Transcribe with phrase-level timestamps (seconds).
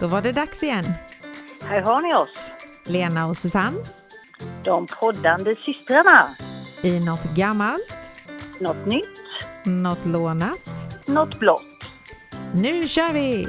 [0.00, 0.84] Då var det dags igen.
[1.64, 2.28] Här har ni oss,
[2.84, 3.78] Lena och Susanne
[4.64, 6.26] de poddande systrarna.
[6.82, 7.94] i något gammalt,
[8.60, 9.18] Något nytt,
[9.64, 10.58] något lånat.
[11.06, 11.62] något blått.
[12.54, 13.48] Nu kör vi!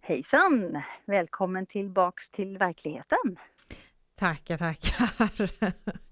[0.00, 0.82] Hejsan!
[1.06, 3.38] Välkommen tillbaks till verkligheten.
[4.18, 5.50] Tackar, tackar.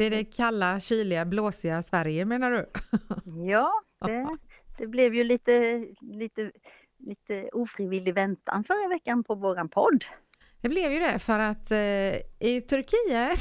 [0.00, 2.66] Det är det kalla, kyliga, blåsiga Sverige menar du?
[3.50, 3.72] Ja,
[4.06, 4.28] det,
[4.78, 6.52] det blev ju lite, lite,
[6.98, 10.04] lite ofrivillig väntan förra veckan på våran podd.
[10.60, 13.38] Det blev ju det för att eh, i Turkiet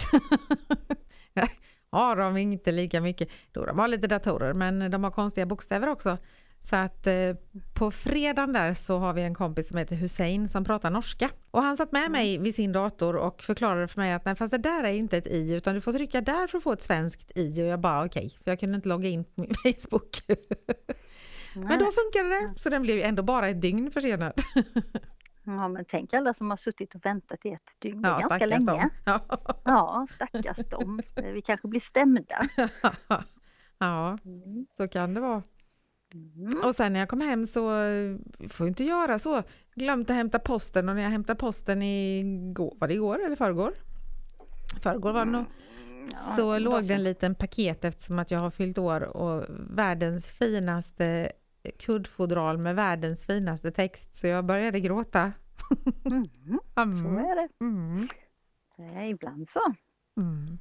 [1.92, 5.88] har de inte lika mycket, då de har lite datorer men de har konstiga bokstäver
[5.88, 6.18] också.
[6.62, 7.36] Så att eh,
[7.74, 11.30] på fredagen där så har vi en kompis som heter Hussein som pratar norska.
[11.52, 14.52] Och han satt med mig vid sin dator och förklarade för mig att nej fast
[14.52, 16.82] det där är inte ett i utan du får trycka där för att få ett
[16.82, 19.54] svenskt i och jag bara okej, okay, för jag kunde inte logga in på min
[19.64, 20.22] Facebook.
[21.54, 24.34] men då funkade det, så den blev ändå bara ett dygn försenad.
[25.44, 28.02] Ja, men tänk alla som har suttit och väntat i ett dygn.
[28.04, 28.66] Ja, ganska länge.
[28.66, 28.90] dem.
[29.06, 29.22] Ja.
[29.66, 31.02] Ja, stackars dem.
[31.34, 32.42] Vi kanske blir stämda.
[33.78, 34.66] ja, Mm.
[34.78, 35.44] så kan det vara.
[36.14, 36.62] Mm.
[36.64, 37.62] Och sen när jag kom hem så
[38.50, 39.44] får jag inte göra så.
[39.76, 43.74] Glömt att hämta posten och när jag hämtade posten igår, var det igår eller förrgår?
[44.82, 45.46] Förrgår var det nog.
[46.12, 49.46] Ja, Så det låg det en liten paket eftersom att jag har fyllt år och
[49.70, 51.32] världens finaste
[51.80, 55.32] kuddfodral med världens finaste text så jag började gråta.
[56.06, 56.28] Mm.
[56.76, 57.18] Så Mm.
[57.18, 57.50] är det.
[57.66, 58.08] Mm.
[58.78, 59.60] Ja, ibland så
[60.18, 60.58] Mm.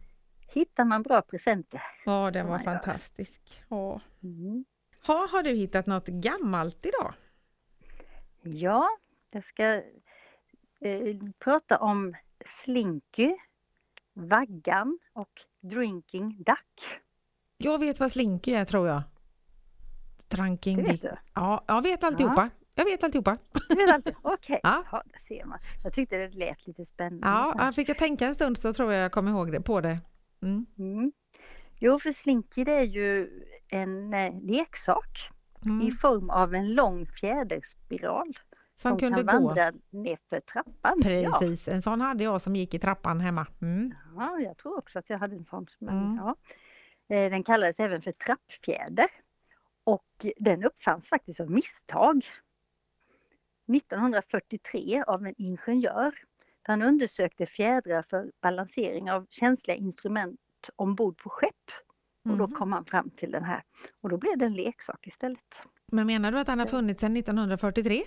[0.48, 1.82] hittar man bra presenter.
[2.04, 3.62] Ja, den var fantastisk.
[3.68, 4.00] Ja.
[4.22, 4.64] Mm.
[5.08, 7.14] Ha, har du hittat något gammalt idag?
[8.42, 8.88] Ja,
[9.32, 9.64] jag ska
[10.80, 13.34] eh, prata om Slinky,
[14.14, 17.00] Vaggan och Drinking Duck.
[17.56, 19.02] Jag vet vad slinky är tror jag.
[20.28, 21.16] Dranking Det vet du?
[21.34, 22.50] Ja, jag vet alltihopa.
[22.74, 23.38] Jag vet alltihopa.
[24.22, 24.84] Okej, Ja.
[24.92, 25.02] ja.
[25.12, 25.58] där ser man.
[25.84, 27.26] Jag tyckte det lät lite spännande.
[27.28, 29.80] Ja, jag fick jag tänka en stund så tror jag jag kommer ihåg det på
[29.80, 29.98] det.
[30.42, 30.66] Mm.
[30.78, 31.12] Mm.
[31.78, 33.30] Jo, för Slinky det är ju
[33.68, 35.30] en eh, leksak
[35.64, 35.90] i Mm.
[35.92, 38.38] form av en lång fjäderspiral
[38.74, 39.46] Som, kunde kan gå.
[39.48, 41.02] vandra nerför trappan.
[41.04, 41.38] Ja.
[41.38, 43.46] Precis, en sån hade jag som gick i trappan hemma.
[43.62, 43.94] Mm.
[44.16, 45.66] Ja, jag tror också att jag hade en sån.
[45.78, 46.16] Men, Mm.
[46.16, 46.36] ja.
[47.16, 49.06] Eh, Den kallades även för trappfjäder.
[49.84, 52.24] Och den uppfanns faktiskt av misstag.
[53.66, 56.14] 1943 av en ingenjör.
[56.62, 60.40] Han undersökte fjädrar för balansering av känsliga instrument
[60.76, 61.47] ombord på skepp.
[62.30, 62.54] Och då Mhm.
[62.56, 63.62] kom han fram till den här.
[64.00, 65.62] Och då blev det en leksak istället.
[65.86, 68.02] Men menar du att den har funnits sedan 1943?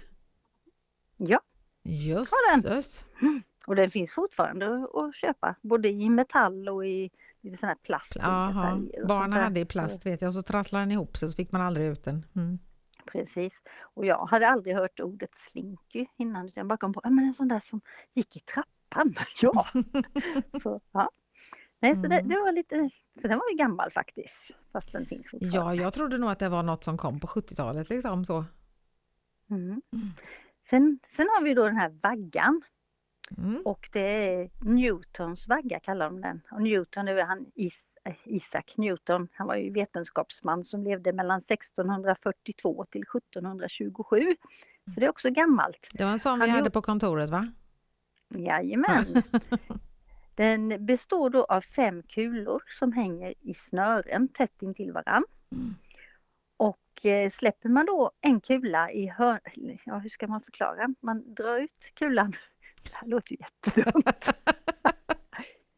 [1.17, 1.39] Ja,
[1.83, 3.05] Jösses!
[3.67, 5.55] och den finns fortfarande att köpa.
[5.61, 7.09] Både i metall och i
[7.41, 8.15] lite sån här plast.
[9.07, 11.61] barnen hade i plast vet jag och så trasslade den ihop sig så fick man
[11.61, 12.25] aldrig ut den.
[12.35, 12.59] Mm.
[13.11, 13.61] Precis.
[13.81, 16.45] Och jag hade aldrig hört ordet slinky innan.
[16.45, 17.81] utan Jag bara kom på, men en sån där som
[18.13, 19.15] gick i trappan.
[19.41, 19.67] Ja!
[20.61, 21.09] så, ja.
[21.81, 22.27] Nej, så det, Mm.
[22.29, 22.89] det var lite,
[23.21, 24.55] så den var ju gammal faktiskt.
[24.71, 25.57] Fast den finns fortfarande.
[25.57, 28.45] Ja, jag trodde nog att det var något som kom på 70-talet liksom så.
[29.49, 29.81] Mm.
[30.61, 32.61] Sen, sen har vi då den här vaggan.
[33.37, 33.61] Mm.
[33.65, 33.99] Och det
[34.33, 36.41] är Newtons vagga kallar de den.
[36.51, 39.27] Och Newton, var han Is, eh, Isaac Newton.
[39.33, 44.35] Han var ju vetenskapsman som levde mellan 1642 till 1727.
[44.93, 45.89] Så det är också gammalt.
[45.93, 47.47] Det var en sån vi hade på kontoret va?
[48.29, 49.05] Jajamän.
[50.35, 55.23] Den består då av fem kulor som hänger i snören tätt intill varann.
[55.51, 55.75] Mm.
[56.57, 59.39] Och eh, släpper man då en kula i hör...
[59.85, 60.95] Ja, hur ska man förklara?
[60.99, 62.33] Man drar ut kulan.
[62.83, 64.29] Det här låter ju jättedumt.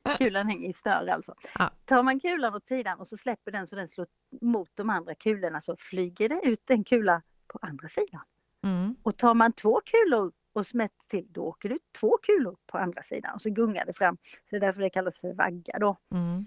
[0.18, 1.36] Kulan hänger i snöre alltså.
[1.60, 1.72] Ja.
[1.86, 4.08] Tar man kulan åt sidan och så släpper den så den slår
[4.42, 8.22] mot de andra kulorna så flyger det ut en kula på andra sidan.
[8.64, 8.96] Mm.
[9.04, 12.78] Och tar man två kulor och smätter till, då åker det ut två kulor på
[12.78, 14.18] andra sidan och så gungar det fram.
[14.32, 15.98] Så det är därför det kallas för vagga då.
[16.12, 16.46] Mm.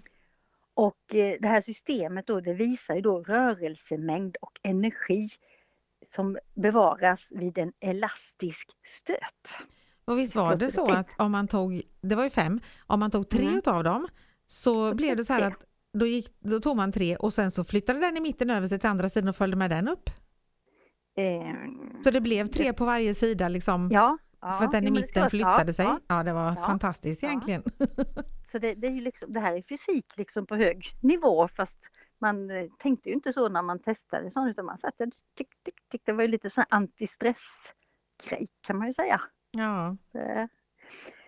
[0.73, 5.29] Och eh, det här systemet då, det visar ju då rörelsemängd och energi
[6.05, 9.57] som bevaras vid en elastisk stöt.
[10.05, 13.11] Och visst var det så att om man tog, det var ju fem, om man
[13.11, 13.57] tog tre Mm.
[13.57, 14.07] utav dem
[14.45, 15.63] så blev det så här att
[15.93, 18.79] då, gick, då tog man tre och sen så flyttade den i mitten över sig
[18.79, 20.09] till andra sidan och följde med den upp.
[21.17, 21.53] Eh,
[22.03, 24.91] Så det blev tre på varje sida liksom ja, ja, för att den i det
[25.01, 25.85] mitten flyttade sig.
[25.85, 26.63] Ja, Ja, det var Ja.
[26.63, 27.63] fantastiskt egentligen.
[28.45, 31.91] så det, det, är ju liksom, det här är fysik liksom på hög nivå fast
[32.19, 35.05] man eh, tänkte ju inte så när man testade sånt utan man satte
[35.35, 36.01] tick, tick, tick.
[36.05, 39.21] Det var ju lite sån här antistressgrej kan man ju säga.
[39.51, 40.45] Ja, Eh,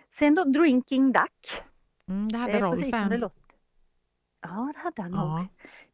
[0.10, 1.64] Sen då Drinking Duck.
[2.08, 3.22] mm, det hade det är Rolf precis som det en.
[3.22, 3.40] låter.
[4.42, 5.20] Ja, det hade han nog.
[5.40, 5.48] Ja.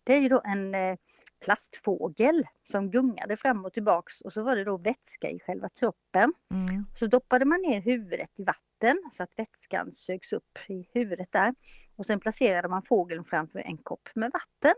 [0.04, 0.98] Det är ju då en eh,
[1.46, 6.34] plastfågel som gungade fram och tillbaks och så var det då vätska i själva kroppen.
[6.52, 6.86] Mm.
[6.96, 11.56] Så doppade man ner huvudet i vatten så att vätskan sögs upp i huvudet där.
[11.96, 14.74] Och sen placerade man fågeln framför en kopp med vatten.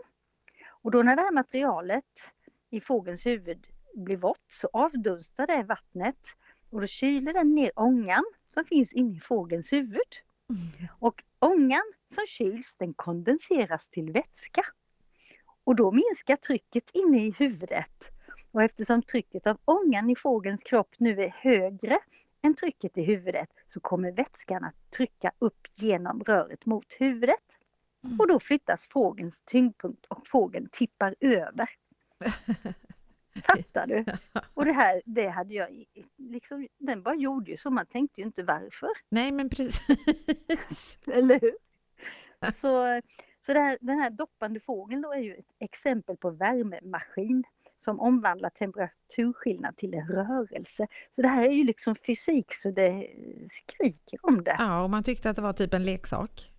[0.68, 2.34] Och då när det här materialet
[2.70, 6.20] i fågelns huvud blir vått så avdunstar det vattnet
[6.70, 8.24] och då kyler den ner ångan
[8.54, 10.12] som finns inne i fågelns huvud.
[10.50, 10.88] Mm.
[11.00, 14.64] Och ångan som kyls den kondenseras till vätska.
[15.68, 18.12] Och då minskar trycket inne i huvudet.
[18.52, 22.00] Och eftersom trycket av ångan i fågelns kropp nu är högre
[22.42, 27.58] än trycket i huvudet så kommer vätskan att trycka upp genom röret mot huvudet.
[28.04, 28.20] Mm.
[28.20, 31.70] Och då flyttas fågelns tyngdpunkt och fågeln tippar över.
[33.44, 34.06] Fattar du?
[34.54, 35.86] Och det här, det hade jag
[36.18, 38.90] liksom, den bara gjorde ju så, man tänkte ju inte varför.
[39.10, 40.98] Nej, men precis.
[41.08, 41.56] Eller hur?
[42.54, 43.02] Så,
[43.54, 47.44] så här, den här doppande fågeln då är ju ett exempel på värmemaskin
[47.76, 50.88] som omvandlar temperaturskillnad till en rörelse.
[51.10, 53.08] Så det här är ju liksom fysik så det
[53.50, 54.56] skriker om det.
[54.60, 56.52] Ja, och man tyckte att det var typ en leksak.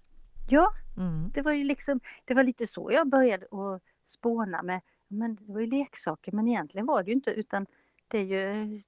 [0.51, 1.31] Ja, Mm.
[1.35, 5.53] det var ju liksom, det var lite så jag började att spåna med, men det
[5.53, 7.67] var ju leksaker men egentligen var det ju inte utan
[8.09, 8.83] det är ju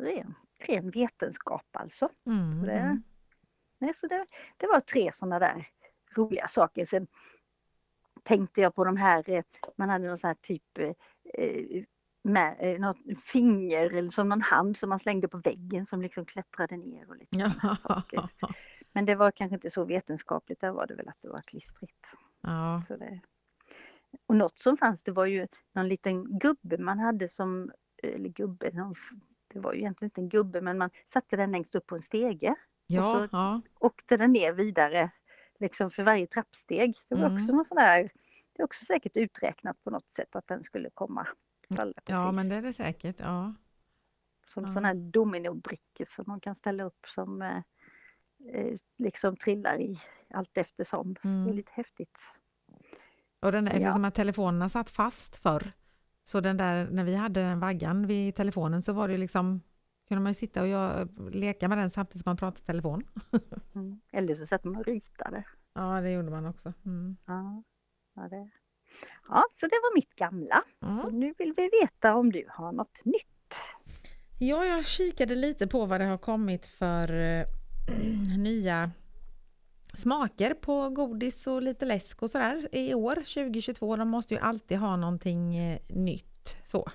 [0.00, 2.08] ren, ren vetenskap alltså.
[2.26, 2.52] Mm.
[2.52, 3.00] Så det,
[3.78, 4.26] nej, så det,
[4.56, 5.68] det var tre sådana där
[6.16, 6.84] roliga saker.
[6.84, 7.06] Sen
[8.26, 9.42] tänkte jag på de här, eh,
[9.76, 11.84] man hade någon sån här typ eh,
[12.22, 16.24] med, eh, något finger eller som någon hand som man slängde på väggen som liksom
[16.26, 18.28] klättrade ner och lite här saker.
[18.40, 18.48] Ja.
[18.92, 22.12] Men det var kanske inte så vetenskapligt, där var det väl att det var klistrigt.
[22.42, 22.82] ja.
[22.88, 23.20] Så det...
[24.26, 27.72] Och något som fanns det var ju någon liten gubbe man hade som,
[28.02, 28.94] eller gubbe, någon,
[29.52, 32.02] det var ju egentligen inte en gubbe men man satte den längst upp på en
[32.02, 32.54] stege
[32.86, 33.60] Ja, så- ja.
[33.80, 35.10] åkte den ner vidare
[35.60, 36.94] liksom för varje trappsteg.
[37.08, 37.34] Det var Mm.
[37.34, 38.10] också någon sån där,
[38.52, 41.26] det är också säkert uträknat på något sätt att den skulle komma
[41.76, 42.08] falla precis.
[42.08, 43.16] ja, men det är det säkert.
[43.20, 43.54] Ja.
[44.48, 44.70] Som ja.
[44.70, 47.56] sådana här dominobrickor som man kan ställa upp som eh,
[48.52, 49.98] eh, liksom trillar i
[50.34, 51.14] allt eftersom.
[51.22, 51.52] Det är Mm.
[51.56, 52.20] lite häftigt.
[53.42, 53.78] Och den där, Ja.
[53.78, 55.72] eftersom att telefonerna satt fast förr,
[56.22, 59.60] så den där, när vi hade den vaggan vid telefonen så var det liksom,
[60.08, 63.02] kunde man sitta och göra, leka med den samtidigt som man pratade i telefon.
[63.74, 64.00] Mm.
[64.12, 65.44] Eller så sätter man och ritade.
[65.74, 66.72] Ja, det gjorde man också.
[66.86, 67.16] Mm.
[67.26, 67.62] Ja,
[68.14, 68.50] ja, det.
[69.28, 70.62] ja, så det var mitt gamla.
[70.80, 70.86] Ja.
[70.86, 73.60] Så nu vill vi veta om du har något nytt.
[74.38, 77.46] Ja, jag kikade lite på vad det har kommit för eh,
[78.38, 78.90] nya
[79.94, 83.96] smaker på godis och lite läsk och sådär i år 2022.
[83.96, 86.88] De måste ju alltid ha någonting eh, nytt så.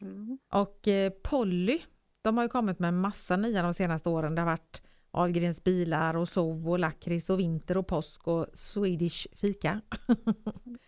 [0.00, 0.38] Mm.
[0.52, 1.82] Och eh, Polly,
[2.26, 4.34] de har ju kommit med massa nya de senaste åren.
[4.34, 9.26] Det har varit Ahlgrens bilar och so och lakrits och vinter och påsk och Swedish
[9.36, 9.80] fika.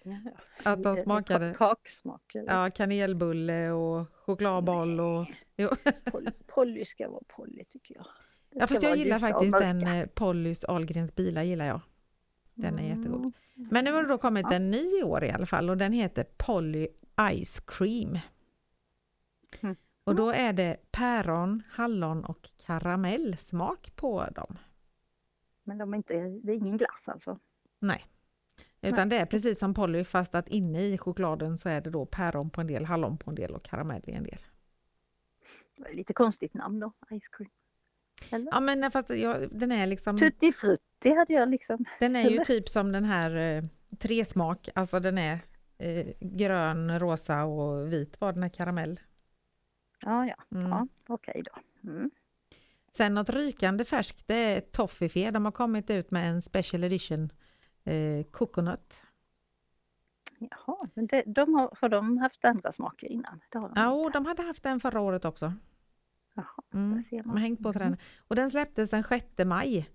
[0.03, 2.23] Ja, Att de smakade- ka- Kaksmak.
[2.35, 5.27] Ja, kanelbulle och chokladboll och...
[5.57, 5.69] Jo.
[6.05, 8.07] Polly, Polly ska vara Polly tycker jag.
[8.51, 11.81] Ja, fast jag gillar faktiskt den eh, Pollys Ahlgrens bilar gillar jag.
[12.55, 12.99] Den är Mm.
[12.99, 13.33] jättegod.
[13.55, 15.93] Men nu har det då kommit en ny i år i alla fall och den
[15.93, 16.89] heter Polly
[17.45, 18.19] Ice Cream.
[19.61, 19.77] Mm.
[20.09, 24.59] Och då är det päron, hallon och karamellsmak på dem.
[25.65, 27.39] Men de är inte, det är ingen glass alltså.
[27.79, 28.05] Nej.
[28.81, 32.07] Utan det är precis som Polly fast att inne i chokladen så är det då
[32.07, 34.39] päron på en del, hallon på en del och karamell i en del.
[35.93, 37.51] Lite konstigt namn då, Ice Cream.
[38.31, 38.51] Eller?
[38.53, 41.85] Ja men fast jag, den är liksom, Tutti Frutti hade jag liksom.
[42.01, 43.65] den är ju typ som den här eh,
[43.99, 45.39] tresmak, alltså den är
[45.79, 49.01] eh, grön, rosa och vit var den här karamell.
[50.05, 50.69] Ja, ja, Mm.
[50.71, 51.89] ja okej då.
[51.91, 52.11] Mm.
[52.93, 55.31] Sen något rykande färskt, det är Toffifee.
[55.31, 57.33] De har kommit ut med en special edition
[57.85, 59.03] eh, coconut.
[60.39, 63.41] Jaha, men det, de har, har de haft andra smaker innan?
[63.53, 65.53] Det har de Ja, och de hade haft den förra året också.
[66.35, 67.03] Jaha, Mm.
[67.03, 67.37] ser De man.
[67.37, 67.91] har hängt på till Mhm.
[67.91, 67.99] den.
[68.19, 69.89] Och den släpptes den 6 maj.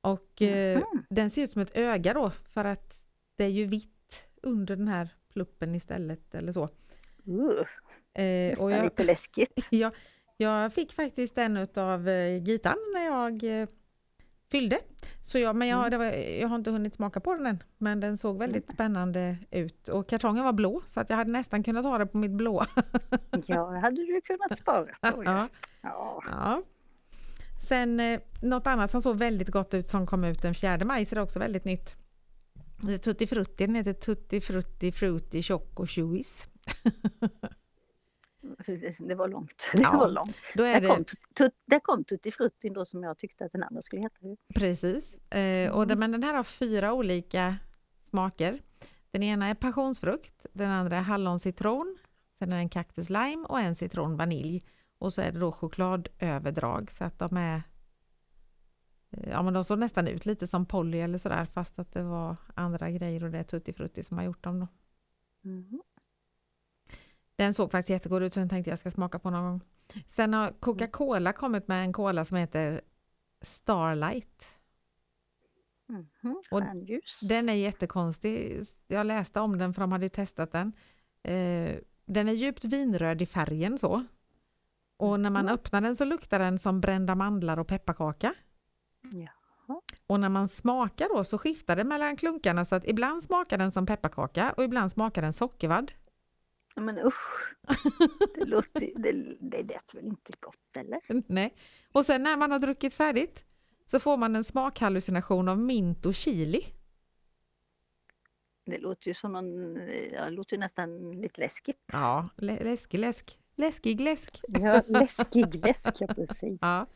[0.00, 1.04] Och eh, Mhm.
[1.10, 3.02] den ser ut som ett öga då, för att
[3.36, 6.68] det är ju vitt under den här pluppen istället eller så.
[7.28, 7.64] Uh,
[8.22, 9.66] Eh, och jag, lite läskigt.
[9.70, 9.92] jag,
[10.36, 13.68] jag fick faktiskt en av eh, Gitan när jag eh,
[14.50, 14.78] fyllde.
[15.22, 15.98] Så jag, men jag, Mm.
[15.98, 19.88] var, jag har inte hunnit smaka på den än, men den såg väldigt spännande ut.
[19.88, 22.66] Och kartongen var blå, så att jag hade nästan kunnat ha det på mitt blåa.
[23.46, 25.24] Ja, det hade du kunnat spara på.
[25.24, 25.48] Ja.
[25.82, 26.62] ja, Ja.
[27.68, 31.04] Sen eh, något annat som såg väldigt gott ut som kom ut den 4 maj,
[31.04, 31.96] så det är också väldigt nytt.
[33.02, 36.48] Tutti Frutti, den heter Tutti Frutti Frutti Choco Chewies.
[38.98, 39.70] Det var långt.
[39.72, 40.36] Det Ja, var långt.
[40.54, 43.52] Då är Där det kom, tut, där kom Tutti Frutti då som jag tyckte att
[43.52, 44.16] den andra skulle heta.
[44.54, 45.16] Precis.
[45.32, 47.56] Eh, och den, men den här har fyra olika
[48.02, 48.58] smaker.
[49.10, 51.96] Den ena är passionsfrukt, den andra är hallon-citron,
[52.38, 54.64] sen är det en cactus lime och en citron vanilj.
[54.98, 57.62] Och så är det då chokladöverdrag så att de är
[59.10, 62.36] Ja men de såg nästan ut lite som Polly eller sådär fast att det var
[62.54, 64.66] andra grejer och det är Tutti Frutti som har gjort dem då.
[65.42, 65.82] Mhm.
[67.38, 69.60] Den såg faktiskt jättegod ut så den tänkte jag ska smaka på någon gång.
[70.06, 72.80] Sen har Coca-Cola kommit med en cola som heter
[73.42, 74.58] Starlight.
[75.88, 76.36] Mhm.
[76.50, 77.20] Och Stjärnljus.
[77.22, 78.60] Den är jättekonstig.
[78.88, 80.72] Jag läste om den för de hade testat den.
[81.22, 81.76] Eh,
[82.06, 84.04] den är djupt vinröd i färgen så.
[84.96, 85.54] Och när man Mhm.
[85.54, 88.34] öppnar den så luktar den som brända mandlar och pepparkaka.
[89.12, 89.80] Jaha.
[90.06, 93.72] Och när man smakar då så skiftar det mellan klunkarna så att ibland smakar den
[93.72, 95.92] som pepparkaka och ibland smakar den sockervadd.
[96.78, 97.54] Ja, Men usch.
[98.34, 101.00] Det, låter, det, det lät väl inte gott eller?
[101.26, 101.54] Nej.
[101.92, 103.44] Och sen när man har druckit färdigt
[103.86, 106.60] så får man en smakhallucination av mint och chili.
[108.66, 109.76] Det låter ju som någon,
[110.12, 111.84] ja, det låter ju nästan lite läskigt.
[111.92, 113.38] Ja, lä- läskig läsk.
[113.56, 114.40] Läskig läsk.
[114.48, 116.58] Ja, läskig läsk, ja precis.
[116.60, 116.86] Ja.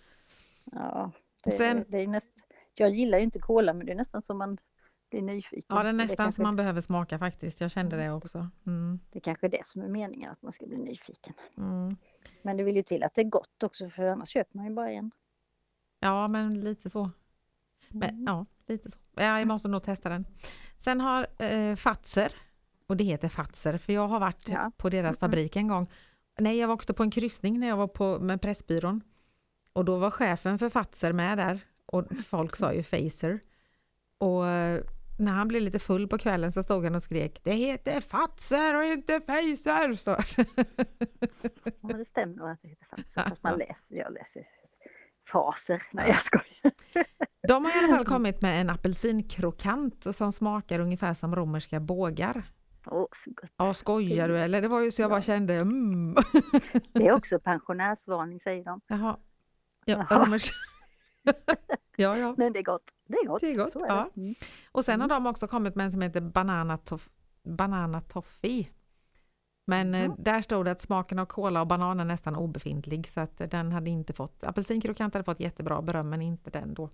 [0.73, 1.13] Ja,
[1.45, 2.29] det, Sen- det är näst,
[2.75, 4.59] jag gillar ju inte cola men det är nästan som man
[5.13, 5.77] blir nyfiken.
[5.77, 7.61] ja, det är nästan kanske, som man behöver smaka faktiskt.
[7.61, 8.49] Jag kände det också.
[8.67, 9.01] Mm.
[9.13, 11.35] Det kanske är det som är meningen, att man ska bli nyfiken.
[11.57, 11.97] Mm.
[12.43, 14.75] Men det vill ju till att det är gott också för annars köper man ju
[14.75, 15.11] bara en.
[16.01, 17.11] Ja, men lite så.
[17.89, 18.25] Men, Mm.
[18.27, 18.99] ja, lite så.
[19.15, 20.25] Ja, jag måste nog testa den.
[20.79, 22.33] Sen har eh, Fatser,
[22.87, 24.73] och det heter Fatser för jag har varit Ja.
[24.77, 25.17] på deras Mm.
[25.21, 25.91] fabrik en gång.
[26.39, 29.01] Nej, jag åkte på en kryssning när jag var på med Pressbyrån.
[29.73, 33.41] Och då var chefen för Fatser med där och folk sa ju Facer.
[34.19, 34.81] Och eh,
[35.23, 38.77] när han blev lite full på kvällen så stod han och skrek Det heter Fatser
[38.77, 39.21] och inte!
[39.97, 40.17] Så.
[41.81, 43.29] Ja, det stämmer nog att det heter Fatser.
[43.29, 44.43] Fast man läser, jag läser
[45.33, 45.83] faser.
[45.93, 46.73] Nej, jag skojar.
[47.49, 52.43] De har i alla fall kommit med en apelsinkrokant som smakar ungefär som romerska bågar.
[52.87, 53.53] Åh, så gott.
[53.57, 54.63] Ja, skojar du eller?
[54.63, 56.15] Det var ju så jag bara kände mm.
[56.93, 58.81] Det är också pensionärsvarning säger de.
[58.87, 59.17] Jaha.
[59.85, 60.39] Ja, Jaha.
[61.97, 62.35] ja, ja.
[62.39, 62.91] Men det är gott.
[63.07, 63.41] Det är gott.
[63.41, 64.11] Det är gott, är ja.
[64.15, 64.21] det.
[64.21, 64.35] Mm.
[64.73, 67.09] Och sen har de också kommit med en som heter banana, toff...
[67.43, 68.69] banana toffee.
[69.67, 70.17] Men eh, Mhm.
[70.19, 73.73] där stod det att smaken av kola och banan är nästan obefintlig så att den
[73.73, 76.91] hade inte fått, apelsinkrokant hade fått jättebra beröm men inte den då.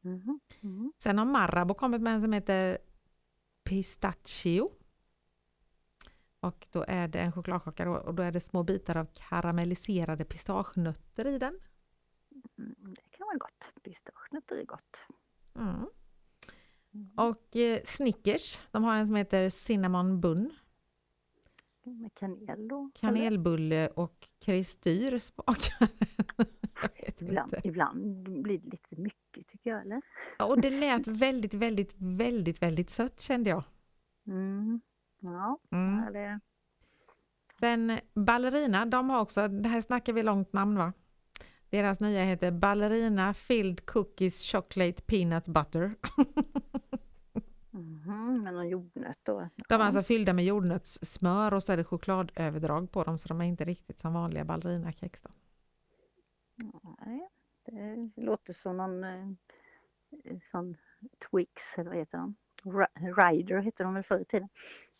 [0.00, 0.40] Mhm.
[0.60, 0.92] Mhm.
[0.98, 2.78] Sen har Marabou kommit med en som heter
[3.64, 4.68] Pistachio.
[6.40, 11.26] Och då är det en chokladkaka och då är det små bitar av karamelliserade pistagenötter
[11.26, 11.58] i den.
[13.32, 13.72] Vara gott.
[13.82, 15.04] Pistagenötter är gott.
[15.56, 15.86] Mm.
[17.16, 20.50] Och eh, Snickers, de har en som heter Cinnamon Bun.
[21.84, 22.90] Med kanel då?
[22.94, 25.88] Kanelbulle och kristyr smakar
[27.18, 27.68] Ibland, inte.
[27.68, 30.02] ibland blir det lite mycket tycker jag, eller?
[30.38, 33.64] Ja, Och det lät väldigt, väldigt, väldigt, väldigt sött kände jag.
[34.26, 34.80] Mm.
[35.20, 36.12] Ja, Mm.
[36.12, 36.40] det,
[37.60, 40.92] Sen Ballerina, de har också, det här snackar vi långt namn va?
[41.72, 45.94] Deras nya heter Ballerina Filled Cookies Chocolate Peanut Butter.
[47.70, 49.48] mhm, med någon jordnöt då.
[49.68, 53.40] De är alltså fyllda med jordnötssmör och så är det chokladöverdrag på dem så de
[53.40, 55.22] är inte riktigt som vanliga ballerinakex.
[55.22, 55.30] Då.
[57.06, 57.28] Nej,
[57.66, 59.26] det låter som någon eh,
[60.40, 60.76] sån
[61.30, 62.34] Twix, eller vad heter de?
[62.64, 64.48] Ri- Rider heter de väl förr i tiden.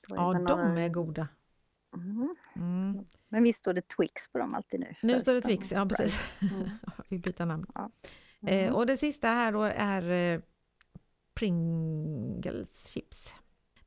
[0.09, 1.29] Ja, de några- är goda.
[1.97, 2.37] Mhm.
[2.57, 3.05] Mm.
[3.29, 4.95] Men visst står det Twix på dem alltid nu?
[5.03, 6.21] Nu står det Twix, ja precis.
[6.53, 6.69] Mm.
[7.09, 7.67] Vi byter namn.
[7.75, 8.49] Mhm.
[8.49, 10.41] Eh, och det sista här då är eh,
[11.35, 13.35] Pringles chips.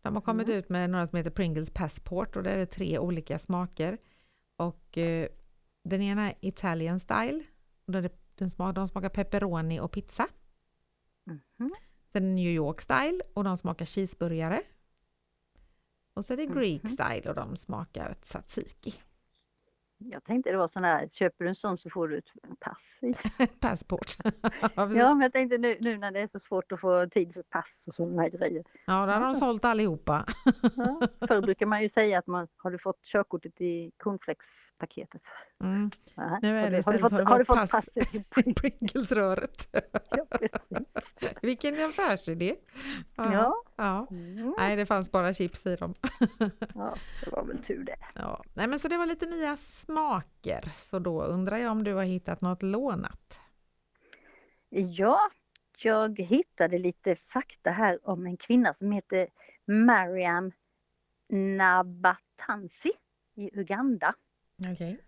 [0.02, 0.60] De har kommit Mm.
[0.60, 3.98] ut med några som heter Pringles Passport och där är det tre olika smaker.
[4.58, 5.28] Och eh,
[5.84, 7.44] den ena är Italian style.
[7.86, 10.28] Och då är det, den smak, de smakar pepperoni och pizza.
[11.26, 11.72] Mhm.
[12.14, 14.62] Sen New York style och de smakar cheeseburgare.
[16.16, 16.90] Och så är det Greek Mhm.
[16.90, 18.94] style och de smakar tzatziki.
[19.98, 22.30] Jag tänkte det var sån här, köper du en sån så får du ett
[22.60, 23.00] pass.
[23.60, 24.12] Passport.
[24.76, 27.44] ja, men jag tänkte nu, nu när det är så svårt att få tid för
[27.44, 28.64] pass och sådana här grejer.
[28.86, 30.26] ja, där har de sålt allihopa.
[30.76, 31.02] Ja.
[31.28, 35.22] Förr brukar man ju säga att man, har du fått körkortet i cornflakespaketet?
[35.62, 35.92] Mm.
[36.16, 37.90] Nu är har, det har, du istället, fått, har du har du fått fått pass?
[37.94, 38.16] pass?
[38.16, 39.68] i- Pringlesröret.
[40.10, 41.16] Ja, precis.
[41.42, 42.56] Vilken affärsidé!
[43.16, 43.34] Ja.
[43.34, 43.75] Ja.
[43.75, 44.08] Ja.
[44.12, 44.53] Mm.
[44.58, 45.94] Nej, det fanns bara chips i dem.
[46.75, 47.98] ja, det var väl tur det.
[48.15, 48.44] Ja.
[48.53, 50.72] Nej, men så det var lite nya smaker.
[50.75, 53.39] Så då undrar jag om du har hittat något lånat?
[54.70, 55.20] Ja,
[55.77, 59.27] jag hittade lite fakta här om en kvinna som heter
[59.65, 60.51] Mariam
[61.29, 62.91] Nabatansi
[63.36, 64.15] i Uganda.
[64.72, 65.00] Okej.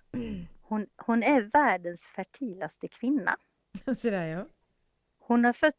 [0.61, 3.37] Hon, hon är världens fertilaste kvinna.
[3.97, 4.45] Så där ja.
[5.19, 5.75] Hon har fött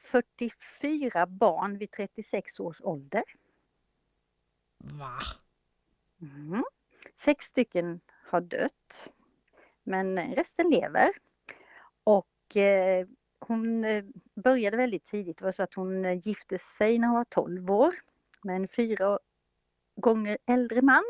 [0.00, 3.24] 44 barn vid 36 års ålder.
[4.78, 5.18] Va?
[6.20, 6.64] Mm.
[7.16, 9.10] Sex stycken har dött.
[9.82, 11.10] Men resten lever.
[12.04, 13.06] Och eh,
[13.38, 15.38] hon eh, började väldigt tidigt.
[15.38, 17.94] Det var så att hon eh, gifte sig när hon var 12 år
[18.42, 19.18] med en fyra
[19.96, 21.04] gånger äldre man.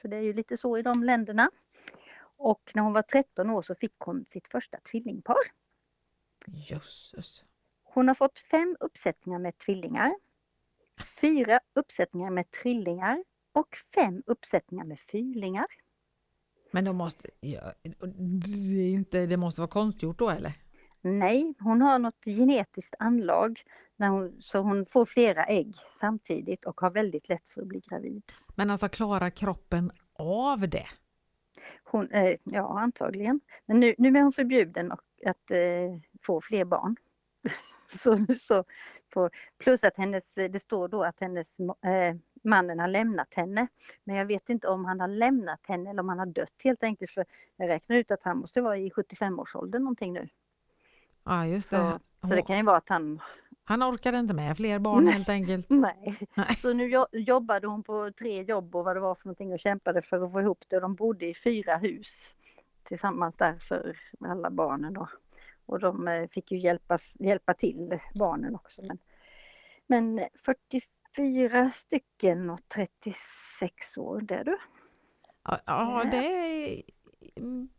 [0.00, 1.50] För det är ju lite så i de länderna.
[2.38, 5.36] Och när hon var 13 år så fick hon sitt första tvillingpar.
[6.46, 7.44] Jösses.
[7.96, 10.14] Hon har fått fem uppsättningar med tvillingar,
[11.20, 15.66] fyra uppsättningar med trillingar och fem uppsättningar med fyrlingar.
[16.72, 20.52] Men de måste, ja, det, är inte, det måste vara konstgjort då eller?
[21.00, 23.62] Nej, hon har något genetiskt anlag
[23.96, 27.80] när hon, så hon får flera ägg samtidigt och har väldigt lätt för att bli
[27.80, 28.22] gravid.
[28.54, 30.86] Men alltså klarar kroppen av det?
[31.84, 33.40] Hon, eh, ja, antagligen.
[33.66, 34.92] Men nu, nu är hon förbjuden
[35.26, 35.58] att eh,
[36.22, 36.96] få fler barn.
[37.98, 38.64] så, så,
[39.10, 43.66] på, plus att hennes, det står då att hennes eh, mannen har lämnat henne.
[44.04, 46.82] Men jag vet inte om han har lämnat henne eller om han har dött helt
[46.82, 47.10] enkelt.
[47.10, 47.24] För
[47.56, 50.28] jag räknar ut att han måste vara i 75-årsåldern någonting nu.
[51.24, 51.76] Ja, just det.
[52.20, 53.20] Så, så det kan ju vara att han...
[53.64, 55.66] Han orkade inte med fler barn helt enkelt.
[55.70, 56.28] Nej.
[56.56, 60.02] Så nu jobbade hon på tre jobb och vad det var för någonting och kämpade
[60.02, 60.80] för att få ihop det.
[60.80, 62.34] De bodde i fyra hus
[62.82, 65.08] tillsammans där för alla barnen då.
[65.66, 68.82] Och de eh, fick ju hjälpas, hjälpa till barnen också.
[68.82, 68.98] Men,
[69.86, 74.58] men 44 stycken och 36 år, det är du.
[75.44, 76.82] Ja, ja, det är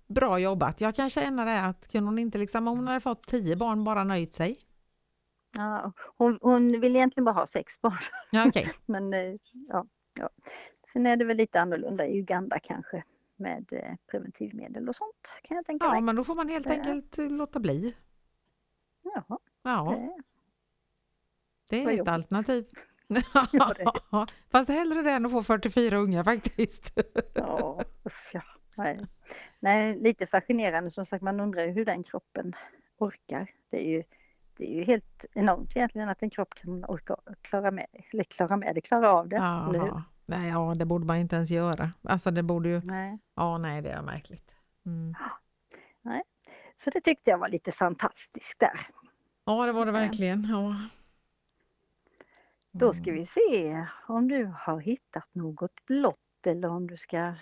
[0.08, 0.82] bra jobbat.
[0.82, 3.84] Jag kan känna det att kunde hon inte liksom, om hon hade fått tio barn
[3.84, 4.60] bara nöjt sig.
[5.58, 7.98] Ja, hon, hon vill egentligen bara ha sex barn.
[8.32, 8.66] Ja, okay.
[8.86, 9.86] Men eh, ja,
[10.20, 10.30] ja.
[10.94, 13.04] Sen är det väl lite annorlunda i Uganda kanske
[13.40, 15.98] med eh, preventivmedel och sånt kan jag tänka ja, mig.
[15.98, 17.96] Ja, men då får man helt enkelt låta bli.
[19.02, 19.40] Jaha.
[19.64, 19.96] Ja.
[21.70, 22.12] Det, det är ett jobbigt.
[22.12, 22.66] alternativ.
[23.52, 27.00] ja, Fast hellre det än att få 44 unga faktiskt.
[27.34, 28.42] ja, usch, ja.
[28.76, 29.06] Nej.
[29.60, 31.24] Nej, lite fascinerande som sagt.
[31.24, 32.56] Man undrar hur den kroppen
[32.98, 33.52] orkar.
[33.70, 34.04] Det är ju,
[34.58, 38.58] det är ju helt enormt egentligen att en kropp kan orka klara med, eller klara
[38.58, 39.36] med det, klara av det.
[39.36, 40.02] Eller hur?
[40.30, 41.92] Nej, ja, det borde man inte ens göra.
[42.04, 42.82] Alltså det borde ju...
[42.82, 43.20] Nej.
[43.36, 44.52] Ja, nej, det är märkligt.
[44.86, 45.16] Mm.
[46.02, 46.24] Nej.
[46.76, 48.80] Så det tyckte jag var lite fantastiskt där.
[49.46, 50.48] Ja, det var det verkligen.
[50.50, 50.66] Ja.
[50.66, 50.90] Mm.
[52.72, 57.36] Då ska vi se om du har hittat något blått eller om du ska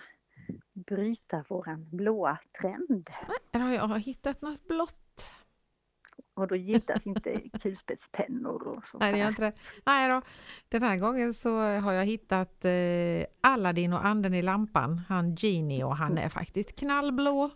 [0.72, 3.10] bryta våran blåa trend.
[3.52, 5.05] Nej, jag har hittat något blått.
[6.36, 9.52] Och då gillas inte kulspetspennor och sånt Nej, det gör inte det.
[9.86, 10.22] Nej då.
[10.68, 15.00] Den här gången så har jag hittat eh, Aladdin och anden i lampan.
[15.08, 17.50] Han Genie och han är faktiskt knallblå.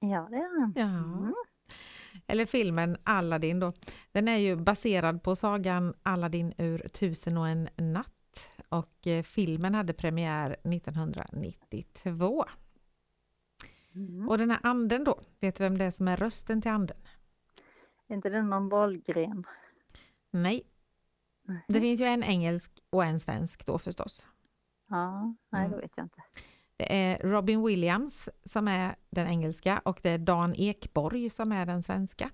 [0.00, 0.72] Ja, det är han.
[0.76, 0.84] Ja.
[0.84, 1.34] Mm.
[2.26, 3.72] Eller filmen Aladdin då.
[4.12, 9.74] Den är ju baserad på sagan Aladdin ur Tusen och en natt och eh, filmen
[9.74, 12.44] hade premiär 1992.
[13.94, 14.28] Mm.
[14.28, 16.96] Och den här anden då, vet du vem det är som är rösten till anden?
[18.08, 19.44] Är inte det någon Wahlgren?
[20.30, 20.62] Nej.
[21.68, 24.26] Det finns ju en engelsk och en svensk då förstås.
[24.88, 25.70] Ja, nej mm.
[25.70, 26.22] då vet jag inte.
[26.76, 31.66] Det är Robin Williams som är den engelska och det är Dan Ekborg som är
[31.66, 32.30] den svenska.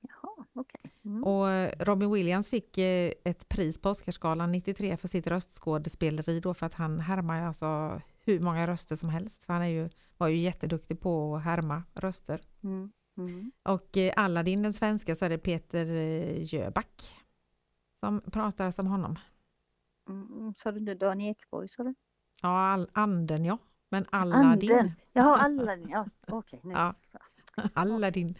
[0.00, 0.90] Jaha, okay.
[1.04, 1.24] Mm.
[1.24, 1.46] Och
[1.86, 6.74] Robin Williams fick eh, ett pris på Oscarsgalan 93 för sitt röstskådespeleri då för att
[6.74, 9.44] han härmar alltså hur många röster som helst.
[9.44, 12.40] För han är ju, var ju jätteduktig på att härma röster.
[12.62, 12.92] Mm.
[13.18, 13.52] Mm.
[13.62, 15.86] Och eh, Aladdin, den svenska, så är det Peter
[16.54, 17.14] Jöback
[18.00, 19.18] som pratar som honom.
[20.08, 21.68] Mm, sa du Dan Ekborg?
[21.68, 21.94] Sa du?
[22.42, 23.58] Ja, all, anden ja.
[23.88, 24.72] Men Aladdin.
[24.72, 24.92] Anden.
[25.12, 25.88] Jaha, Aladdin.
[25.88, 26.60] Ja, okej.
[26.62, 26.94] Okay, ja.
[27.74, 28.34] Aladdin.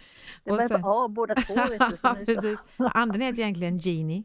[0.44, 1.54] Det var på A båda två.
[1.54, 2.56] Vet du.
[2.94, 4.22] Anden heter egentligen Genie.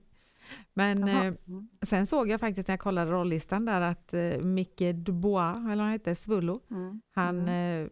[0.73, 1.69] Men eh, mm.
[1.81, 5.91] sen såg jag faktiskt när jag kollade rollistan där att eh, Micke Dubois, eller han
[5.91, 7.01] hette, Svullo, mm.
[7.11, 7.83] han, mm.
[7.83, 7.89] eh,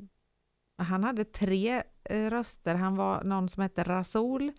[0.82, 2.76] han hade tre eh, röster.
[2.76, 4.52] Han var någon som hette Rasoul,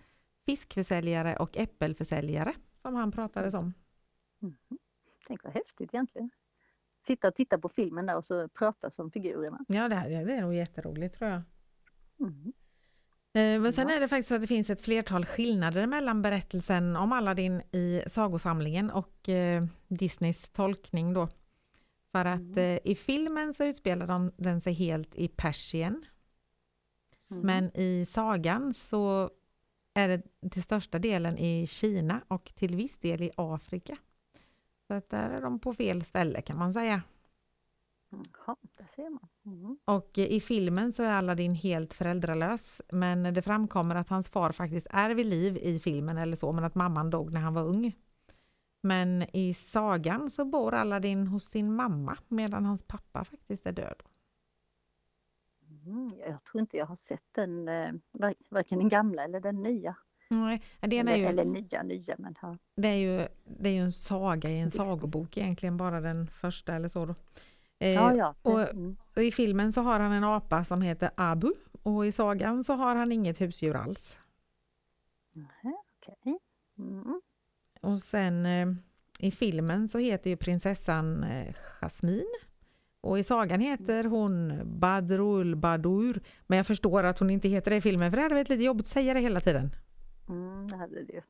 [0.46, 3.72] fiskförsäljare och äppelförsäljare som han pratade som.
[4.42, 4.56] Mm.
[5.26, 6.30] Tänk vad häftigt egentligen.
[7.06, 9.58] Sitta och titta på filmen där och så prata som figurerna.
[9.68, 11.42] Ja, det, det är nog jätteroligt tror jag.
[12.20, 12.52] Mm.
[13.34, 17.12] Men sen är det faktiskt så att det finns ett flertal skillnader mellan berättelsen om
[17.12, 21.28] Aladdin i sagosamlingen och eh, Disneys tolkning då.
[22.12, 22.58] För att mm.
[22.58, 26.04] Eh, i filmen så utspelar den sig helt i Persien.
[27.32, 27.46] Mm.
[27.46, 29.30] Men i sagan så
[29.94, 33.96] är det till största delen i Kina och till viss del i Afrika.
[34.86, 37.02] Så att där är de på fel ställe kan man säga.
[38.46, 39.28] Ja, där ser man.
[39.46, 39.78] Mm.
[39.84, 44.86] Och i filmen så är Aladdin helt föräldralös, men det framkommer att hans far faktiskt
[44.90, 47.96] är vid liv i filmen eller så, men att mamman dog när han var ung.
[48.80, 54.02] Men i sagan så bor Aladdin hos sin mamma medan hans pappa faktiskt är död.
[55.86, 57.92] Mm, jag tror inte jag har sett den, eh,
[58.48, 59.96] varken den gamla eller den nya.
[60.28, 62.14] Nej, det eller, är ju, eller nya, nya.
[62.18, 62.56] Men, ja.
[62.74, 66.74] det, är ju, det är ju en saga i en sagobok egentligen, bara den första
[66.74, 67.06] eller så.
[67.06, 67.14] Då.
[67.78, 68.34] Eh, ja, ja.
[68.42, 68.96] Och, mm.
[69.16, 72.72] och, I filmen så har han en apa som heter Abu och i sagan så
[72.74, 74.18] har han inget husdjur alls.
[75.36, 75.46] Mm,
[75.98, 76.38] okay.
[76.78, 77.20] mm.
[77.80, 78.68] Och sen eh,
[79.18, 82.38] i filmen så heter ju prinsessan eh, Jasmine
[83.02, 86.22] och i sagan heter hon Badrul Badur.
[86.46, 88.64] Men jag förstår att hon inte heter det i filmen för det hade varit lite
[88.64, 89.74] jobbigt att säga det hela tiden.
[90.28, 91.22] Mm, det hade det.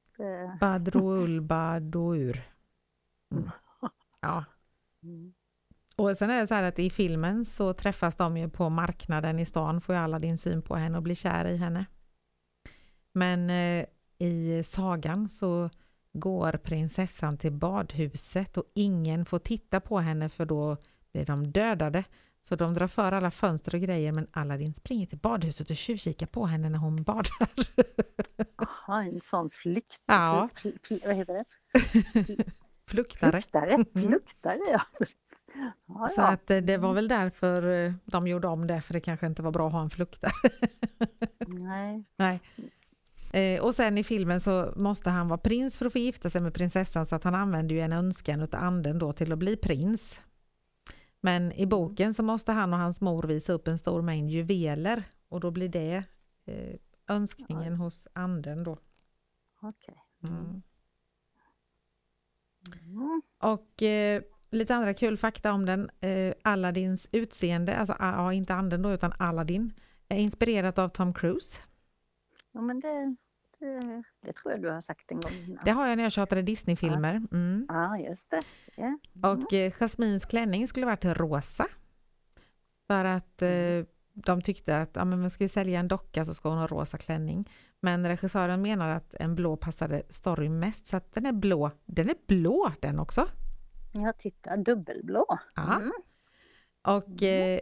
[0.61, 2.43] Badrul Badur.
[3.33, 3.51] Mm.
[4.25, 4.45] Ja.
[5.03, 5.33] Mm.
[5.97, 9.39] Och sen är det så här att i filmen så träffas de ju på marknaden
[9.39, 11.87] i stan, får ju alla din syn på henne och blir kär i henne.
[13.13, 13.87] Men eh,
[14.19, 15.71] i sagan så
[16.13, 20.77] går prinsessan till badhuset och ingen får titta på henne för då
[21.13, 22.05] blir de dödade.
[22.41, 26.27] Så de drar för alla fönster och grejer men Aladdin springer till badhuset och tjuvkikar
[26.27, 27.49] på henne när hon badar.
[28.57, 30.03] Jaha, en sån flykt.
[30.07, 30.49] Ja.
[30.55, 31.45] Fl, fl, vad heter det?
[32.87, 33.33] Fluktare.
[33.33, 33.87] Fluktare, mm.
[33.95, 34.83] fluktare ja.
[35.87, 36.09] ja.
[36.09, 39.27] Så att eh, det var väl därför eh, de gjorde om det, för det kanske
[39.27, 40.33] inte var bra att ha en fluktare.
[41.47, 42.05] Nej.
[42.17, 42.41] Nej.
[43.33, 46.41] Eh, och sen i filmen så måste han vara prins för att få gifta sig
[46.41, 49.57] med prinsessan så att han använder ju en önskan av anden då till att bli
[49.57, 50.21] prins.
[51.25, 55.05] Men i boken så måste han och hans mor visa upp en stor mängd juveler
[55.29, 56.05] och då blir det
[56.45, 56.77] eh,
[57.09, 57.79] önskningen ja.
[57.79, 58.79] hos anden då.
[59.63, 59.95] Okej.
[60.23, 60.37] Okay.
[60.37, 60.63] Mm.
[62.85, 63.23] Mm.
[63.39, 65.91] Och eh, lite andra kul fakta om den.
[66.01, 69.73] Eh, Aladdins utseende, alltså ja, inte anden då utan Aladdin,
[70.09, 71.59] är inspirerat av Tom Cruise.
[72.53, 73.17] Ja men det,
[74.23, 75.65] det, tror jag du har sagt en gång innan.
[75.65, 77.23] Det har jag när jag tjatade Disney-filmer.
[77.33, 77.67] Mm.
[77.69, 78.43] Ja, just det.
[78.77, 78.99] Mm.
[79.23, 81.67] Och eh, Jasmins klänning skulle varit rosa.
[82.87, 83.81] För att mm.
[83.81, 86.67] eh, de tyckte att ja, men ska vi sälja en docka så ska hon ha
[86.67, 87.51] rosa klänning.
[87.81, 91.71] Men regissören menar att en blå passade storyn mest så att den är blå.
[91.87, 93.29] Den är blå den också.
[93.93, 95.39] Ja, titta, dubbelblå.
[95.55, 95.77] Ja.
[95.77, 95.93] Mm.
[96.83, 97.55] Och mm.
[97.55, 97.61] eh,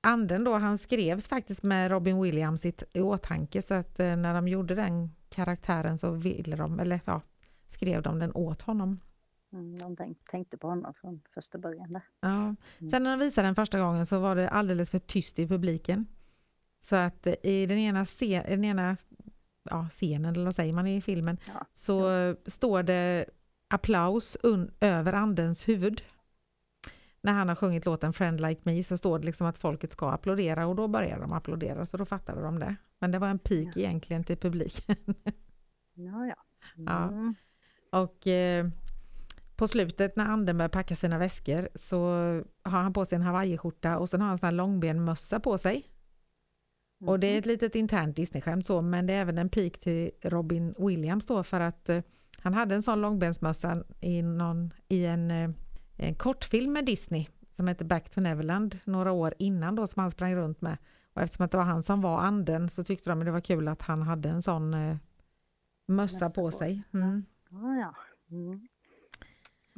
[0.00, 4.34] anden då, han skrevs faktiskt med Robin Williams i, i åtanke så att eh, när
[4.34, 7.20] de gjorde den karaktären så ville de, eller ja,
[7.68, 9.00] skrev de den åt honom.
[9.52, 11.92] Mm, de tänkte på honom från första början.
[11.92, 12.02] Där.
[12.20, 12.28] Ja.
[12.28, 12.56] Mm.
[12.90, 16.06] Sen när de visade den första gången så var det alldeles för tyst i publiken.
[16.80, 18.96] Så att eh, i den ena, scen, den ena
[19.70, 21.66] ja, scenen, eller vad säger man i filmen, ja.
[21.72, 22.34] så ja.
[22.46, 23.24] står det
[23.68, 24.36] applaus
[24.80, 26.02] över andens huvud
[27.24, 30.10] när han har sjungit låten Friend Like Me så står det liksom att folket ska
[30.10, 32.76] applådera och då börjar de applådera så då fattade de det.
[32.98, 33.80] Men det var en pik ja.
[33.82, 34.96] egentligen till publiken.
[35.96, 36.36] Ja, ja.
[36.76, 36.86] Mm.
[36.86, 37.34] ja.
[38.00, 38.68] Och eh,
[39.56, 41.98] på slutet när anden börjar packa sina väskor så
[42.62, 45.58] har han på sig en hawaiiskjorta och sen har han en sån här långbenmössa på
[45.58, 45.90] sig.
[47.00, 47.08] Mm.
[47.08, 47.38] Och det är mm.
[47.38, 51.42] ett litet internt Disneyskämt så, men det är även en pik till Robin Williams då
[51.42, 52.02] för att eh,
[52.42, 55.50] han hade en sån långbensmössa i, någon, i en eh,
[55.96, 60.10] en kortfilm med Disney som heter Back to Neverland några år innan då som han
[60.10, 60.76] sprang runt med.
[61.14, 63.40] Och eftersom att det var han som var anden så tyckte de att det var
[63.40, 64.96] kul att han hade en sån eh,
[65.86, 66.82] mössa på, på sig.
[66.94, 67.24] Mm.
[67.50, 67.94] Ja, ja.
[68.30, 68.68] Mm.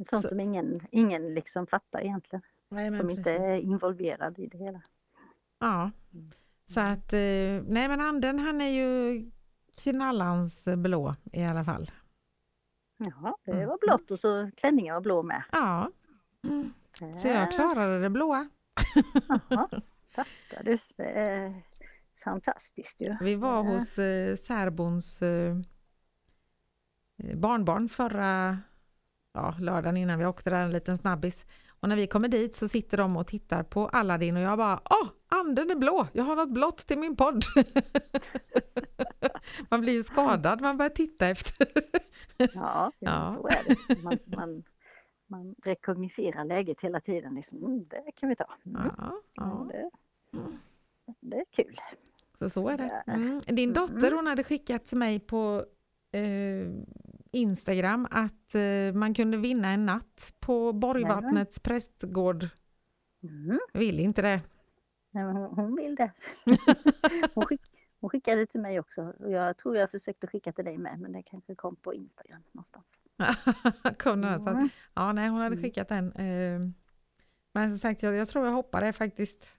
[0.09, 0.27] Sånt så.
[0.27, 2.41] som ingen, ingen liksom fattar egentligen.
[2.69, 3.17] Nej, som precis.
[3.17, 4.81] inte är involverad i det hela.
[5.59, 6.31] Ja, mm.
[6.65, 9.31] så att eh, nej men anden han är ju
[9.75, 11.91] knallans blå i alla fall.
[12.97, 13.67] Ja, det mm.
[13.67, 15.43] var blått och så klänningen var blå med.
[15.51, 15.89] Ja,
[16.43, 16.73] mm.
[17.17, 18.49] så jag klarade det blåa.
[19.49, 19.69] Jaha,
[20.23, 20.77] fattar du.
[20.97, 21.53] Det är
[22.23, 23.15] fantastiskt ju.
[23.21, 25.55] Vi var hos eh, särbons eh,
[27.35, 28.57] barnbarn förra
[29.33, 31.45] ja, lördagen innan vi åkte där, en liten snabbis.
[31.79, 34.81] Och när vi kommer dit så sitter de och tittar på Aladdin och jag bara
[34.89, 37.43] Åh, anden är blå, jag har något blått till min podd.
[39.69, 41.67] man blir ju skadad, man börjar titta efter.
[42.53, 44.03] ja, ja, så är det.
[44.03, 44.63] Man, man,
[45.27, 47.35] man rekogniserar läget hela tiden.
[47.35, 48.53] Liksom, mm, det kan vi ta.
[48.65, 48.91] Mm.
[48.97, 49.67] Ja, ja.
[49.71, 49.89] Det,
[51.57, 51.75] kul.
[52.39, 53.03] Så, så är det.
[53.07, 53.39] Mm.
[53.39, 55.65] Din dotter hon hade skickat till mig på
[56.11, 56.71] eh,
[57.31, 62.49] Instagram att eh, man kunde vinna en natt på Borgvattnets prästgård.
[63.23, 63.59] Mm.
[63.73, 64.41] Vill inte det.
[65.11, 66.11] Nej, hon, hon vill det.
[67.33, 67.61] hon, skick,
[67.99, 69.13] hon skickade till mig också.
[69.19, 72.85] Jag tror jag försökte skicka till dig med, men det kanske kom på Instagram någonstans.
[73.99, 74.69] kom mm.
[74.93, 75.63] Ja, nej, hon hade mm.
[75.63, 76.11] skickat den.
[76.11, 76.59] Eh,
[77.53, 79.56] men som sagt, jag, jag tror jag hoppar det faktiskt.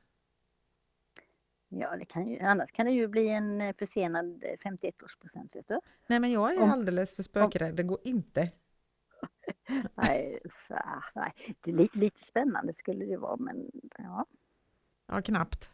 [1.69, 5.81] Ja, det kan ju, annars kan det ju bli en eh, försenad 51-årspresent, vet du.
[6.07, 8.51] Nej, men jag är Om, alldeles för spökrädd, det går inte.
[9.95, 14.27] nej, fa- nej, det är lite, lite spännande skulle det vara men ja.
[15.07, 15.71] Ja, knappt.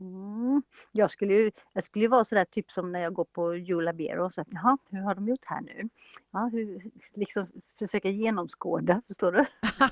[0.00, 0.62] Mm.
[0.92, 3.92] Jag skulle ju jag skulle ju vara sådär typ som när jag går på Jula
[3.92, 5.88] Beer och så att, jaha, hur har de gjort här nu?
[6.30, 7.46] Ja, hur, liksom
[7.78, 9.44] försöka genomskåda, förstår du?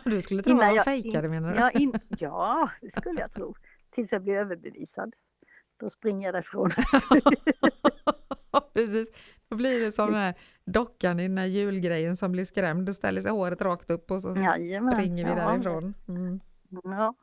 [0.11, 1.59] Du skulle tro att de fejkade menar du?
[1.59, 3.55] Ja, in, ja, det skulle jag tro.
[3.91, 5.15] Tills jag blir överbevisad.
[5.77, 6.71] Då springer jag därifrån.
[8.75, 9.11] Precis,
[9.49, 12.97] då blir det som den här dockan i den här julgrejen som blir skrämd och
[12.97, 14.93] ställer sig håret rakt upp och så Jajamän.
[14.93, 15.95] springer vi ja, därifrån.
[16.09, 16.41] Mm.
[16.85, 17.15] Ja,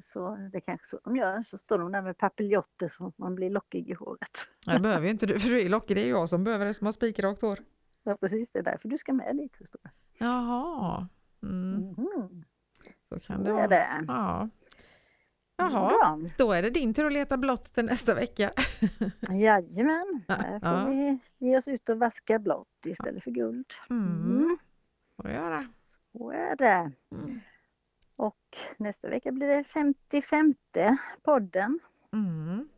[0.00, 1.42] så det kanske så de gör.
[1.42, 4.48] Så står de där med papiljotter så man blir lockig i håret.
[4.66, 6.74] Det behöver ju inte du, för du är lockig, det är jag som behöver det
[6.74, 7.58] som har spikrakt hår.
[8.02, 8.50] Ja, precis.
[8.50, 9.56] Det är därför du ska med dit.
[9.56, 9.90] Förstår du.
[10.18, 11.08] Jaha,
[11.42, 12.44] mm, Mhm.
[13.08, 13.68] så kan Så det vara.
[13.68, 14.04] det.
[14.08, 14.48] Ja.
[15.56, 16.30] Jaha, Bra.
[16.38, 18.52] då är det din tur att leta blått till nästa vecka.
[19.30, 20.84] Jajamän, Ja, här får ja.
[20.84, 23.66] vi ge oss ut och vaska blått istället för guld.
[23.90, 24.58] Mm.
[25.16, 25.66] Får jag göra.
[26.12, 26.92] Så är det.
[27.14, 27.40] Mm.
[28.16, 28.36] Och
[28.76, 30.54] nästa vecka blir det 55
[31.22, 31.78] podden.
[32.12, 32.68] Mm.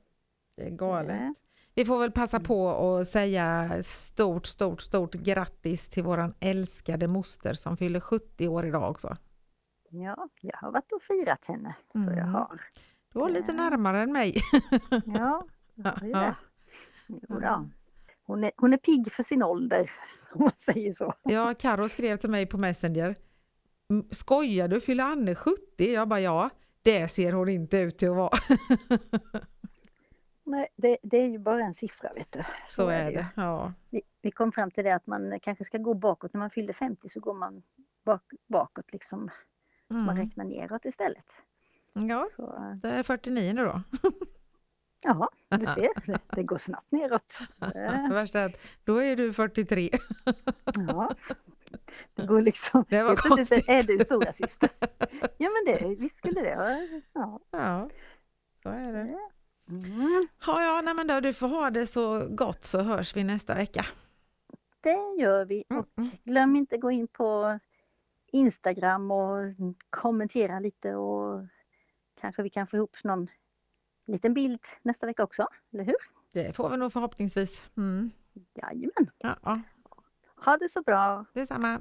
[0.57, 1.35] Det är galet.
[1.75, 7.55] Vi får väl passa på att säga stort, stort, stort grattis till våran älskade moster
[7.55, 9.17] som fyller 70 år idag också.
[9.91, 11.75] Ja, jag har varit och firat henne.
[11.93, 12.29] Så jag Mm.
[12.29, 12.61] har.
[13.13, 14.37] Du var lite närmare än mig.
[15.07, 16.35] Ja, jag har ju det.
[17.29, 17.69] Då.
[18.25, 19.91] Hon, är, hon är pigg för sin ålder,
[20.33, 21.15] om man säger så.
[21.23, 23.15] Ja, Karo skrev till mig på Messenger.
[23.91, 25.93] "M, Skojar du, fyller Anne 70?
[25.93, 26.51] Jag bara ja,
[26.83, 28.39] det ser hon inte ut till att vara.
[30.45, 32.45] Nej, det, det är ju bara en siffra, vet du.
[32.69, 33.17] Så är ju.
[33.17, 33.27] det.
[33.37, 33.73] Ja.
[33.91, 36.33] Vi, vi kom fram till det att man kanske ska gå bakåt.
[36.33, 37.63] När man fyller 50 så går man
[38.05, 39.31] bak, bakåt, liksom.
[39.89, 40.17] Så man Mm.
[40.17, 41.27] räknar neråt istället.
[41.93, 43.83] ja, Så, det är 49 nu då.
[45.03, 45.89] ja, du ser,
[46.37, 47.39] det, går snabbt neråt.
[48.11, 49.91] Värsta är att då är du 43.
[50.89, 51.11] Ja.
[52.15, 52.85] Det går liksom...
[52.89, 53.69] Det var plötsligt konstigt.
[53.69, 54.69] är du stora syster.
[55.39, 56.89] Ja men det, visst skulle det.
[57.13, 57.41] Ja.
[57.51, 57.91] Ja,
[58.63, 59.19] så är det.
[59.69, 63.25] Mm, Ja, ja, nej men då, du får ha det så gott så hörs vi
[63.25, 63.87] nästa vecka.
[64.81, 65.65] det gör vi.
[65.71, 66.11] Mm, Och mm.
[66.25, 67.59] glöm inte gå in på
[68.37, 69.37] Instagram och
[69.91, 71.47] kommentera lite och
[72.21, 73.29] kanske vi kan få ihop någon
[74.07, 75.97] liten bild nästa vecka också, eller hur?
[76.33, 77.63] Det får vi nog förhoppningsvis.
[77.77, 78.11] Mm.
[78.55, 79.11] Jajamän.
[79.19, 79.61] Ja, ja,
[80.45, 81.25] Ha det så bra.
[81.33, 81.81] detsamma.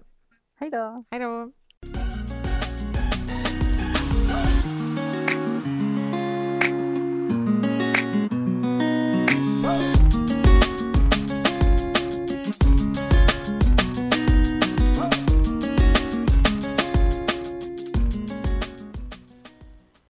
[0.56, 1.04] Hej då.
[1.12, 1.52] Hej då.